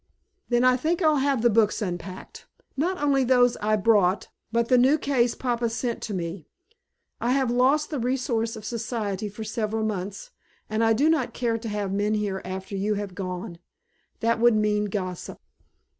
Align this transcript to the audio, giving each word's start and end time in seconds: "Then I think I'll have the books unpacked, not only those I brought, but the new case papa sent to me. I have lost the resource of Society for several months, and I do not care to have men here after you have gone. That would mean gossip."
"Then 0.49 0.63
I 0.63 0.77
think 0.77 1.03
I'll 1.03 1.17
have 1.17 1.43
the 1.43 1.49
books 1.51 1.79
unpacked, 1.79 2.47
not 2.75 2.97
only 2.97 3.23
those 3.23 3.55
I 3.57 3.75
brought, 3.75 4.29
but 4.51 4.67
the 4.67 4.77
new 4.79 4.97
case 4.97 5.35
papa 5.35 5.69
sent 5.69 6.01
to 6.01 6.13
me. 6.15 6.47
I 7.19 7.33
have 7.33 7.51
lost 7.51 7.91
the 7.91 7.99
resource 7.99 8.55
of 8.55 8.65
Society 8.65 9.29
for 9.29 9.43
several 9.43 9.85
months, 9.85 10.31
and 10.67 10.83
I 10.83 10.93
do 10.93 11.07
not 11.07 11.35
care 11.35 11.59
to 11.59 11.69
have 11.69 11.93
men 11.93 12.15
here 12.15 12.41
after 12.43 12.75
you 12.75 12.95
have 12.95 13.13
gone. 13.13 13.59
That 14.21 14.39
would 14.39 14.55
mean 14.55 14.85
gossip." 14.85 15.37